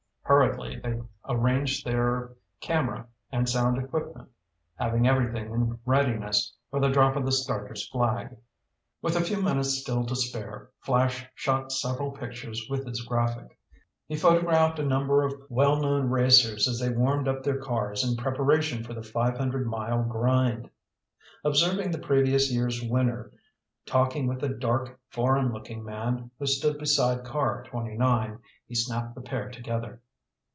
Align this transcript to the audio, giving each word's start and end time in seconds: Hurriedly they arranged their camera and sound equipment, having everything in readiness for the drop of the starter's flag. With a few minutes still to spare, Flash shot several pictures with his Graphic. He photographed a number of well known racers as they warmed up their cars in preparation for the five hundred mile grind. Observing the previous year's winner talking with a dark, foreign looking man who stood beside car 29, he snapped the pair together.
Hurriedly 0.23 0.79
they 0.79 1.01
arranged 1.27 1.85
their 1.85 2.31
camera 2.61 3.05
and 3.33 3.49
sound 3.49 3.77
equipment, 3.77 4.29
having 4.75 5.05
everything 5.05 5.51
in 5.51 5.77
readiness 5.85 6.53
for 6.69 6.79
the 6.79 6.87
drop 6.87 7.17
of 7.17 7.25
the 7.25 7.33
starter's 7.33 7.85
flag. 7.89 8.37
With 9.01 9.17
a 9.17 9.21
few 9.25 9.41
minutes 9.41 9.73
still 9.81 10.05
to 10.05 10.15
spare, 10.15 10.69
Flash 10.79 11.27
shot 11.35 11.73
several 11.73 12.11
pictures 12.11 12.65
with 12.69 12.87
his 12.87 13.01
Graphic. 13.01 13.57
He 14.07 14.15
photographed 14.15 14.79
a 14.79 14.85
number 14.85 15.21
of 15.23 15.33
well 15.49 15.75
known 15.81 16.09
racers 16.09 16.65
as 16.65 16.79
they 16.79 16.91
warmed 16.95 17.27
up 17.27 17.43
their 17.43 17.59
cars 17.59 18.01
in 18.09 18.15
preparation 18.15 18.85
for 18.85 18.93
the 18.93 19.03
five 19.03 19.37
hundred 19.37 19.67
mile 19.67 20.01
grind. 20.01 20.69
Observing 21.43 21.91
the 21.91 21.97
previous 21.99 22.49
year's 22.49 22.81
winner 22.81 23.33
talking 23.85 24.27
with 24.27 24.41
a 24.43 24.49
dark, 24.49 24.97
foreign 25.09 25.51
looking 25.51 25.83
man 25.83 26.31
who 26.39 26.45
stood 26.45 26.77
beside 26.79 27.25
car 27.25 27.63
29, 27.67 28.39
he 28.65 28.73
snapped 28.75 29.13
the 29.13 29.21
pair 29.21 29.49
together. 29.49 29.99